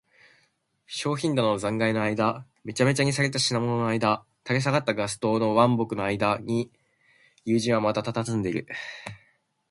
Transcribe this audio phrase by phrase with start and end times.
[0.87, 6.71] 商品棚の残骸のあいだ、めちゃめちゃにされた品物のあいだ、垂れ下がったガス燈の腕木のあいだに、
[7.45, 8.67] 友人はまだたたずんでいる。